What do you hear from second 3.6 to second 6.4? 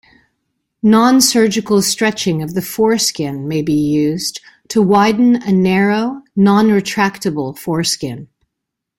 be used to widen a narrow,